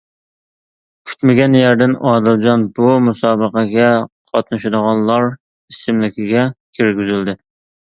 [1.09, 3.91] كۈتمىگەن يەردىن ئادىلجان بۇ مۇسابىقىگە
[4.33, 7.41] قاتنىشىدىغانلار ئىسىملىكىگە كىرگۈزۈلدى.